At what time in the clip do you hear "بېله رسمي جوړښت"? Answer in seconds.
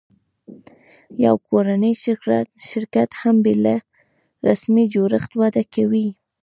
3.45-5.31